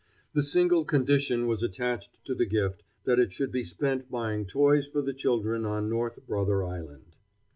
[0.33, 4.87] The single condition was attached to the gift that it should be spent buying toys
[4.87, 7.15] for the children on North Brother Island.